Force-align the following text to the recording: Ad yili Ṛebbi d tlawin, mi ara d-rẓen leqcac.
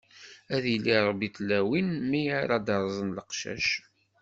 Ad 0.55 0.63
yili 0.71 0.95
Ṛebbi 1.07 1.27
d 1.29 1.33
tlawin, 1.35 1.89
mi 2.09 2.21
ara 2.41 2.57
d-rẓen 2.59 3.15
leqcac. 3.17 3.67